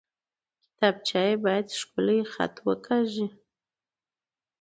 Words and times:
کتابچه 0.77 1.21
کې 1.27 1.39
باید 1.43 1.67
ښکلی 1.79 2.19
خط 2.31 2.55
وکارېږي 2.67 3.27